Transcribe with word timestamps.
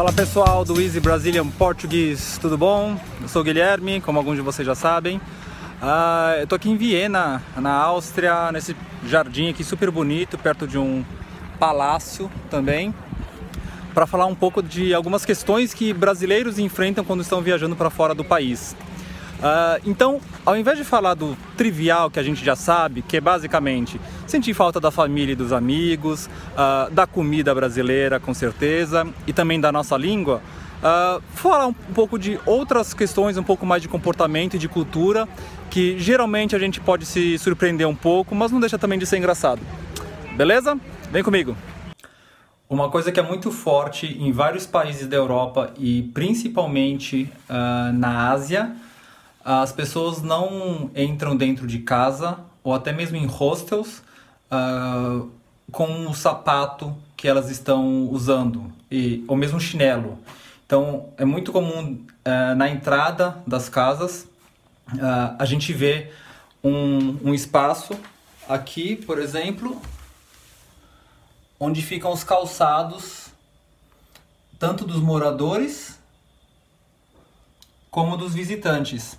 Fala 0.00 0.14
pessoal 0.14 0.64
do 0.64 0.80
Easy 0.80 0.98
Brazilian 0.98 1.46
Português, 1.46 2.38
tudo 2.40 2.56
bom? 2.56 2.98
Eu 3.20 3.28
sou 3.28 3.42
o 3.42 3.44
Guilherme, 3.44 4.00
como 4.00 4.18
alguns 4.18 4.36
de 4.36 4.40
vocês 4.40 4.64
já 4.64 4.74
sabem. 4.74 5.18
Uh, 5.18 6.40
eu 6.40 6.46
tô 6.46 6.54
aqui 6.54 6.70
em 6.70 6.76
Viena, 6.78 7.42
na 7.54 7.74
Áustria, 7.74 8.50
nesse 8.50 8.74
jardim 9.04 9.50
aqui 9.50 9.62
super 9.62 9.90
bonito, 9.90 10.38
perto 10.38 10.66
de 10.66 10.78
um 10.78 11.04
palácio 11.58 12.32
também, 12.48 12.94
para 13.92 14.06
falar 14.06 14.24
um 14.24 14.34
pouco 14.34 14.62
de 14.62 14.94
algumas 14.94 15.26
questões 15.26 15.74
que 15.74 15.92
brasileiros 15.92 16.58
enfrentam 16.58 17.04
quando 17.04 17.20
estão 17.20 17.42
viajando 17.42 17.76
para 17.76 17.90
fora 17.90 18.14
do 18.14 18.24
país. 18.24 18.74
Uh, 19.40 19.80
então, 19.86 20.20
ao 20.44 20.54
invés 20.54 20.76
de 20.76 20.84
falar 20.84 21.14
do 21.14 21.34
trivial 21.56 22.10
que 22.10 22.18
a 22.18 22.22
gente 22.22 22.44
já 22.44 22.54
sabe, 22.54 23.00
que 23.00 23.16
é 23.16 23.20
basicamente 23.22 23.98
sentir 24.26 24.52
falta 24.52 24.78
da 24.78 24.90
família 24.90 25.32
e 25.32 25.36
dos 25.36 25.50
amigos, 25.50 26.26
uh, 26.26 26.90
da 26.90 27.06
comida 27.06 27.54
brasileira, 27.54 28.20
com 28.20 28.34
certeza, 28.34 29.08
e 29.26 29.32
também 29.32 29.58
da 29.58 29.72
nossa 29.72 29.96
língua, 29.96 30.42
uh, 30.82 31.22
falar 31.34 31.66
um 31.66 31.72
pouco 31.72 32.18
de 32.18 32.38
outras 32.44 32.92
questões, 32.92 33.38
um 33.38 33.42
pouco 33.42 33.64
mais 33.64 33.80
de 33.80 33.88
comportamento 33.88 34.56
e 34.56 34.58
de 34.58 34.68
cultura, 34.68 35.26
que 35.70 35.98
geralmente 35.98 36.54
a 36.54 36.58
gente 36.58 36.78
pode 36.78 37.06
se 37.06 37.38
surpreender 37.38 37.88
um 37.88 37.96
pouco, 37.96 38.34
mas 38.34 38.52
não 38.52 38.60
deixa 38.60 38.76
também 38.76 38.98
de 38.98 39.06
ser 39.06 39.16
engraçado. 39.16 39.62
Beleza? 40.36 40.78
Vem 41.10 41.22
comigo! 41.22 41.56
Uma 42.68 42.90
coisa 42.90 43.10
que 43.10 43.18
é 43.18 43.22
muito 43.22 43.50
forte 43.50 44.06
em 44.06 44.30
vários 44.30 44.66
países 44.66 45.08
da 45.08 45.16
Europa 45.16 45.72
e 45.76 46.02
principalmente 46.14 47.28
na 47.48 48.30
Ásia 48.30 48.76
as 49.44 49.72
pessoas 49.72 50.20
não 50.22 50.90
entram 50.94 51.36
dentro 51.36 51.66
de 51.66 51.78
casa 51.80 52.38
ou 52.62 52.74
até 52.74 52.92
mesmo 52.92 53.16
em 53.16 53.26
hostels 53.26 54.02
uh, 54.50 55.30
com 55.72 56.06
o 56.08 56.14
sapato 56.14 56.94
que 57.16 57.26
elas 57.26 57.50
estão 57.50 58.08
usando 58.10 58.72
e 58.90 59.24
ou 59.26 59.36
mesmo 59.36 59.58
chinelo. 59.60 60.18
Então 60.66 61.08
é 61.16 61.24
muito 61.24 61.52
comum 61.52 61.94
uh, 61.94 62.54
na 62.54 62.68
entrada 62.68 63.38
das 63.46 63.68
casas 63.68 64.28
uh, 64.92 65.36
a 65.38 65.44
gente 65.44 65.72
vê 65.72 66.10
um, 66.62 67.30
um 67.30 67.34
espaço 67.34 67.98
aqui, 68.48 68.96
por 68.96 69.18
exemplo, 69.18 69.80
onde 71.58 71.82
ficam 71.82 72.12
os 72.12 72.24
calçados 72.24 73.30
tanto 74.58 74.84
dos 74.84 75.00
moradores 75.00 75.98
como 77.90 78.18
dos 78.18 78.34
visitantes. 78.34 79.18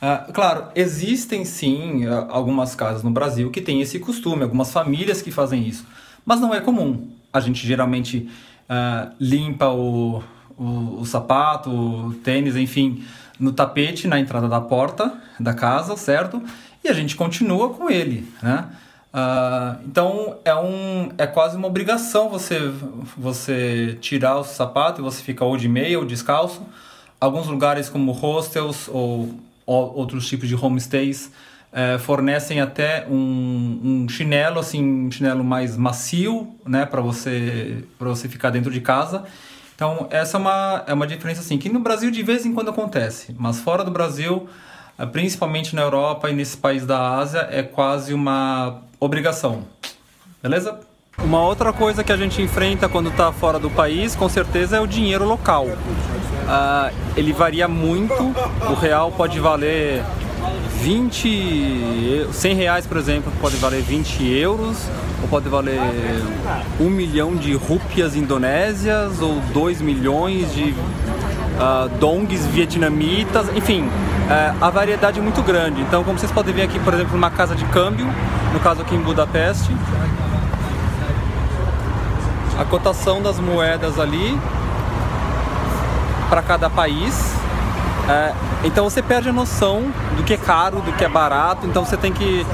Uh, 0.00 0.32
claro, 0.32 0.68
existem 0.76 1.44
sim 1.44 2.06
uh, 2.06 2.26
algumas 2.28 2.72
casas 2.74 3.02
no 3.02 3.10
Brasil 3.10 3.50
que 3.50 3.60
têm 3.60 3.80
esse 3.80 3.98
costume, 3.98 4.44
algumas 4.44 4.72
famílias 4.72 5.20
que 5.20 5.32
fazem 5.32 5.66
isso, 5.66 5.84
mas 6.24 6.40
não 6.40 6.54
é 6.54 6.60
comum. 6.60 7.10
A 7.32 7.40
gente 7.40 7.66
geralmente 7.66 8.30
uh, 8.70 9.12
limpa 9.18 9.68
o, 9.70 10.22
o, 10.56 11.00
o, 11.00 11.04
sapato, 11.04 11.68
o 11.68 12.14
tênis, 12.22 12.54
enfim, 12.54 13.02
no 13.40 13.52
tapete 13.52 14.06
na 14.06 14.20
entrada 14.20 14.48
da 14.48 14.60
porta 14.60 15.12
da 15.38 15.52
casa, 15.52 15.96
certo? 15.96 16.40
E 16.84 16.88
a 16.88 16.92
gente 16.92 17.16
continua 17.16 17.70
com 17.70 17.90
ele, 17.90 18.26
né? 18.42 18.68
então 19.84 20.36
é, 20.44 20.54
um, 20.54 21.10
é 21.18 21.26
quase 21.26 21.56
uma 21.56 21.66
obrigação 21.66 22.28
você, 22.28 22.72
você 23.16 23.98
tirar 24.00 24.36
o 24.36 24.44
sapato 24.44 25.00
e 25.00 25.02
você 25.02 25.20
fica 25.20 25.44
ou 25.44 25.56
de 25.56 25.68
meia 25.68 25.98
ou 25.98 26.04
descalço. 26.04 26.62
Alguns 27.20 27.48
lugares 27.48 27.88
como 27.88 28.12
hostels 28.12 28.86
ou 28.86 29.34
outros 29.74 30.26
tipos 30.26 30.48
de 30.48 30.54
homestays 30.54 31.30
é, 31.72 31.98
fornecem 31.98 32.60
até 32.60 33.06
um, 33.08 33.80
um, 33.84 34.08
chinelo 34.08 34.58
assim 34.58 34.82
um 34.82 35.10
chinelo 35.10 35.44
mais 35.44 35.76
macio 35.76 36.56
né 36.66 36.86
para 36.86 37.00
você 37.00 37.84
para 37.98 38.08
você 38.08 38.28
ficar 38.28 38.50
dentro 38.50 38.70
de 38.70 38.80
casa. 38.80 39.24
Então 39.74 40.08
essa 40.10 40.36
é 40.36 40.40
uma 40.40 40.84
é 40.86 40.94
uma 40.94 41.06
diferença 41.06 41.40
assim 41.40 41.58
que 41.58 41.68
no 41.68 41.80
Brasil 41.80 42.10
de 42.10 42.22
vez 42.22 42.46
em 42.46 42.54
quando 42.54 42.70
acontece 42.70 43.34
mas 43.38 43.60
fora 43.60 43.84
do 43.84 43.90
Brasil 43.90 44.48
é, 44.98 45.04
principalmente 45.06 45.76
na 45.76 45.82
Europa 45.82 46.30
e 46.30 46.32
nesse 46.32 46.56
país 46.56 46.86
da 46.86 47.16
Ásia 47.16 47.48
é 47.50 47.62
quase 47.62 48.14
uma 48.14 48.82
obrigação. 48.98 49.64
Beleza 50.42 50.87
uma 51.28 51.42
outra 51.42 51.74
coisa 51.74 52.02
que 52.02 52.10
a 52.10 52.16
gente 52.16 52.40
enfrenta 52.40 52.88
quando 52.88 53.10
está 53.10 53.30
fora 53.30 53.58
do 53.58 53.68
país, 53.68 54.16
com 54.16 54.30
certeza, 54.30 54.78
é 54.78 54.80
o 54.80 54.86
dinheiro 54.86 55.26
local. 55.26 55.66
Uh, 55.66 56.94
ele 57.14 57.34
varia 57.34 57.68
muito, 57.68 58.14
o 58.70 58.72
real 58.72 59.12
pode 59.12 59.38
valer 59.38 60.02
20, 60.80 62.28
100 62.32 62.54
reais, 62.54 62.86
por 62.86 62.96
exemplo, 62.96 63.30
pode 63.42 63.56
valer 63.56 63.82
20 63.82 64.26
euros, 64.26 64.78
ou 65.20 65.28
pode 65.28 65.50
valer 65.50 65.78
1 66.80 66.88
milhão 66.88 67.36
de 67.36 67.52
rúpias 67.52 68.16
indonésias, 68.16 69.20
ou 69.20 69.34
2 69.52 69.82
milhões 69.82 70.54
de 70.54 70.70
uh, 70.70 71.90
dongs 72.00 72.46
vietnamitas, 72.46 73.54
enfim, 73.54 73.82
uh, 73.82 74.64
a 74.64 74.70
variedade 74.70 75.18
é 75.18 75.22
muito 75.22 75.42
grande. 75.42 75.82
Então, 75.82 76.02
como 76.02 76.18
vocês 76.18 76.32
podem 76.32 76.54
ver 76.54 76.62
aqui, 76.62 76.78
por 76.78 76.94
exemplo, 76.94 77.14
uma 77.14 77.30
casa 77.30 77.54
de 77.54 77.66
câmbio, 77.66 78.06
no 78.54 78.60
caso 78.60 78.80
aqui 78.80 78.94
em 78.94 79.00
Budapeste, 79.00 79.70
a 82.58 82.64
cotação 82.64 83.22
das 83.22 83.38
moedas 83.38 83.98
ali 83.98 84.38
para 86.28 86.42
cada 86.42 86.68
país. 86.68 87.32
É, 88.08 88.32
então 88.64 88.88
você 88.88 89.02
perde 89.02 89.28
a 89.28 89.32
noção 89.32 89.92
do 90.16 90.24
que 90.24 90.34
é 90.34 90.36
caro, 90.36 90.80
do 90.80 90.92
que 90.92 91.04
é 91.04 91.08
barato. 91.08 91.66
Então 91.66 91.84
você 91.84 91.96
tem 91.96 92.12
que 92.12 92.44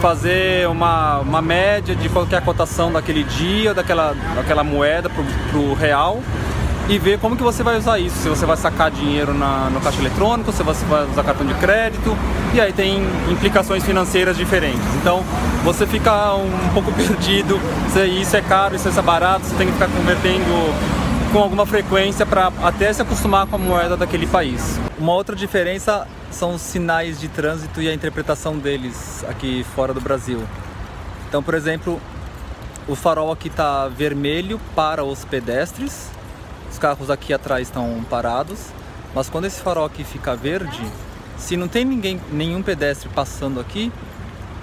fazer 0.00 0.66
uma, 0.68 1.18
uma 1.18 1.42
média 1.42 1.94
de 1.94 2.08
qual 2.08 2.26
é 2.30 2.36
a 2.36 2.40
cotação 2.40 2.90
daquele 2.90 3.22
dia, 3.22 3.74
daquela, 3.74 4.16
daquela 4.34 4.64
moeda 4.64 5.08
para 5.08 5.58
o 5.58 5.74
real 5.74 6.20
e 6.88 6.98
ver 6.98 7.18
como 7.18 7.36
que 7.36 7.42
você 7.42 7.62
vai 7.62 7.76
usar 7.76 7.98
isso. 7.98 8.16
Se 8.16 8.28
você 8.28 8.44
vai 8.44 8.56
sacar 8.56 8.90
dinheiro 8.90 9.32
na, 9.32 9.70
no 9.70 9.80
caixa 9.80 10.00
eletrônico, 10.00 10.52
se 10.52 10.62
você 10.62 10.84
vai 10.84 11.04
usar 11.08 11.22
cartão 11.22 11.46
de 11.46 11.54
crédito, 11.54 12.16
e 12.54 12.60
aí 12.60 12.72
tem 12.72 13.02
implicações 13.30 13.84
financeiras 13.84 14.36
diferentes. 14.36 14.82
Então 15.00 15.22
você 15.64 15.86
fica 15.86 16.34
um 16.34 16.70
pouco 16.74 16.92
perdido, 16.94 17.58
se 17.92 18.04
isso 18.06 18.36
é 18.36 18.42
caro, 18.42 18.74
isso 18.74 18.88
é 18.88 19.02
barato, 19.02 19.44
você 19.44 19.54
tem 19.54 19.66
que 19.66 19.72
ficar 19.72 19.88
convertendo 19.88 20.42
com 21.32 21.38
alguma 21.38 21.64
frequência 21.64 22.26
para 22.26 22.52
até 22.62 22.92
se 22.92 23.00
acostumar 23.00 23.46
com 23.46 23.56
a 23.56 23.58
moeda 23.58 23.96
daquele 23.96 24.26
país. 24.26 24.78
Uma 24.98 25.14
outra 25.14 25.34
diferença 25.34 26.06
são 26.30 26.54
os 26.54 26.60
sinais 26.60 27.18
de 27.18 27.28
trânsito 27.28 27.80
e 27.80 27.88
a 27.88 27.94
interpretação 27.94 28.58
deles 28.58 29.24
aqui 29.28 29.64
fora 29.74 29.94
do 29.94 30.00
Brasil. 30.00 30.42
Então, 31.28 31.42
por 31.42 31.54
exemplo, 31.54 31.98
o 32.86 32.94
farol 32.94 33.32
aqui 33.32 33.48
está 33.48 33.88
vermelho 33.88 34.60
para 34.74 35.04
os 35.04 35.24
pedestres 35.24 36.10
os 36.72 36.78
carros 36.78 37.10
aqui 37.10 37.34
atrás 37.34 37.68
estão 37.68 38.02
parados, 38.08 38.58
mas 39.14 39.28
quando 39.28 39.44
esse 39.44 39.60
farol 39.60 39.84
aqui 39.84 40.02
fica 40.02 40.34
verde, 40.34 40.82
se 41.36 41.54
não 41.54 41.68
tem 41.68 41.84
ninguém, 41.84 42.18
nenhum 42.30 42.62
pedestre 42.62 43.10
passando 43.10 43.60
aqui, 43.60 43.92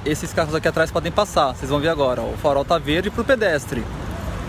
esses 0.03 0.33
carros 0.33 0.55
aqui 0.55 0.67
atrás 0.67 0.89
podem 0.89 1.11
passar. 1.11 1.53
Vocês 1.53 1.69
vão 1.69 1.79
ver 1.79 1.89
agora, 1.89 2.21
o 2.21 2.35
farol 2.41 2.63
está 2.63 2.79
verde 2.79 3.11
para 3.11 3.21
o 3.21 3.25
pedestre. 3.25 3.85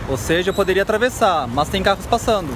Ou 0.08 0.16
seja, 0.16 0.50
eu 0.50 0.54
poderia 0.54 0.82
atravessar, 0.82 1.46
mas 1.46 1.68
tem 1.68 1.82
carros 1.82 2.06
passando. 2.06 2.48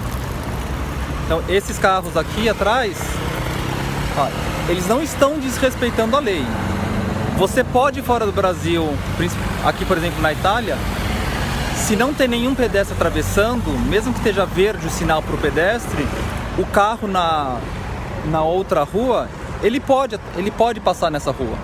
Então, 1.27 1.43
esses 1.49 1.79
carros 1.79 2.17
aqui 2.17 2.49
atrás, 2.49 2.97
ó, 4.17 4.29
eles 4.71 4.87
não 4.89 5.03
estão 5.03 5.39
desrespeitando 5.39 6.17
a 6.17 6.21
lei. 6.21 6.45
Você 7.37 7.63
pode 7.63 8.01
fora 8.01 8.25
do 8.25 8.33
Brasil, 8.33 8.89
aqui 9.65 9.85
por 9.85 9.99
exemplo 9.99 10.23
na 10.23 10.33
Itália, 10.33 10.79
se 11.85 11.97
não 11.97 12.15
tem 12.15 12.27
nenhum 12.27 12.55
pedestre 12.55 12.95
atravessando, 12.95 13.71
mesmo 13.91 14.11
que 14.11 14.19
esteja 14.19 14.47
verde 14.47 14.87
o 14.87 14.91
sinal 14.91 15.23
para 15.23 15.35
o 15.35 15.39
pedestre, 15.39 16.07
o 16.59 16.65
carro 16.65 17.07
na, 17.07 17.59
na 18.25 18.43
outra 18.43 18.85
rua, 18.85 19.29
ele 19.63 19.79
pode, 19.79 20.19
ele 20.35 20.51
pode 20.51 20.81
passar 20.81 21.11
nessa 21.11 21.31
rua. 21.31 21.59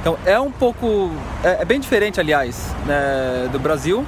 Então 0.00 0.16
é 0.24 0.38
um 0.38 0.52
pouco, 0.52 1.10
é, 1.42 1.62
é 1.62 1.64
bem 1.64 1.80
diferente, 1.80 2.20
aliás, 2.20 2.72
né, 2.86 3.48
do 3.50 3.58
Brasil, 3.58 4.06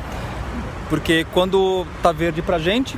porque 0.88 1.26
quando 1.34 1.84
está 1.96 2.12
verde 2.12 2.40
para 2.40 2.60
gente, 2.60 2.96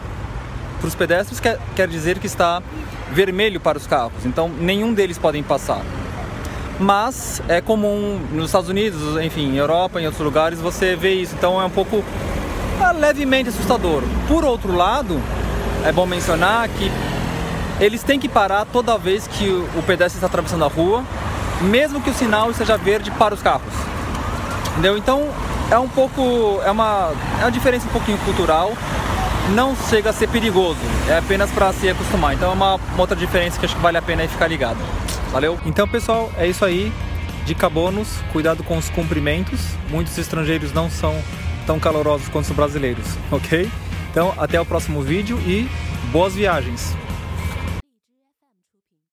para 0.79 0.87
os 0.87 0.95
pedestres, 0.95 1.41
quer, 1.41 1.59
quer 1.75 1.89
dizer 1.89 2.19
que 2.19 2.27
está 2.27 2.63
vermelho 3.11 3.59
para 3.59 3.79
os 3.79 3.87
carros. 3.87 4.27
Então 4.27 4.51
nenhum 4.51 4.93
deles 4.93 5.17
podem 5.17 5.43
passar. 5.43 5.81
Mas 6.79 7.43
é 7.49 7.63
comum 7.63 8.21
nos 8.33 8.47
Estados 8.47 8.69
Unidos, 8.69 9.19
enfim, 9.23 9.57
Europa, 9.57 9.99
em 9.99 10.05
outros 10.05 10.23
lugares, 10.23 10.61
você 10.61 10.95
vê 10.95 11.15
isso. 11.15 11.35
Então 11.35 11.61
é 11.61 11.65
um 11.65 11.71
pouco 11.71 12.05
é 12.85 12.93
levemente 12.93 13.49
assustador. 13.49 14.03
Por 14.27 14.45
outro 14.45 14.75
lado, 14.75 15.21
é 15.85 15.93
bom 15.93 16.07
mencionar 16.07 16.69
que 16.69 16.91
eles 17.81 18.03
têm 18.03 18.19
que 18.19 18.29
parar 18.29 18.65
toda 18.67 18.99
vez 18.99 19.27
que 19.27 19.49
o 19.49 19.83
pedestre 19.87 20.19
está 20.19 20.27
atravessando 20.27 20.65
a 20.65 20.69
rua, 20.69 21.05
mesmo 21.63 22.01
que 22.01 22.11
o 22.11 22.15
sinal 22.15 22.51
esteja 22.51 22.77
verde 22.77 23.11
para 23.13 23.35
os 23.35 23.43
carros. 23.43 23.73
Entendeu? 24.73 24.97
Então 24.97 25.29
é 25.71 25.79
um 25.79 25.89
pouco. 25.89 26.61
É 26.65 26.71
uma, 26.71 27.13
é 27.41 27.45
uma 27.45 27.51
diferença 27.51 27.87
um 27.87 27.91
pouquinho 27.91 28.19
cultural. 28.19 28.73
Não 29.55 29.75
chega 29.89 30.11
a 30.11 30.13
ser 30.13 30.29
perigoso, 30.29 30.79
é 31.09 31.19
apenas 31.19 31.51
para 31.51 31.73
se 31.73 31.89
acostumar. 31.89 32.35
Então 32.35 32.51
é 32.51 32.53
uma, 32.53 32.75
uma 32.77 33.01
outra 33.01 33.17
diferença 33.17 33.59
que 33.59 33.67
acho 33.67 33.75
que 33.75 33.83
vale 33.83 33.99
a 33.99 34.03
pena 34.03 34.27
ficar 34.29 34.47
ligado. 34.47 34.79
Valeu? 35.33 35.59
Então, 35.65 35.89
pessoal, 35.89 36.31
é 36.37 36.47
isso 36.47 36.65
aí. 36.65 36.93
Dica 37.47 37.69
bônus: 37.69 38.09
cuidado 38.33 38.63
com 38.63 38.77
os 38.77 38.91
cumprimentos. 38.91 39.61
Muitos 39.89 40.17
estrangeiros 40.19 40.73
não 40.73 40.91
são 40.91 41.17
tão 41.67 41.79
calorosos 41.79 42.29
quanto 42.29 42.47
os 42.47 42.57
brasileiros, 42.57 43.07
ok? 43.31 43.69
Então, 44.11 44.35
até 44.37 44.61
o 44.61 44.65
próximo 44.65 45.03
vídeo 45.03 45.39
e 45.47 45.69
boas 46.11 46.35
viagens! 46.35 46.97